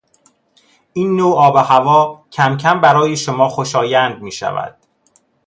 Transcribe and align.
این 0.93 1.15
نوع 1.15 1.37
آب 1.37 1.55
و 1.55 1.57
هوا 1.57 2.25
کمکم 2.31 2.81
برای 2.81 3.17
شما 3.17 3.47
خوشایند 3.49 4.21
میشود. 4.21 4.77